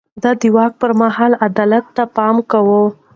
ده 0.21 0.31
د 0.41 0.43
واک 0.55 0.73
پر 0.81 0.91
مهال 1.01 1.31
عدل 1.45 1.71
ته 1.95 2.03
پام 2.15 2.35
کاوه. 2.51 2.83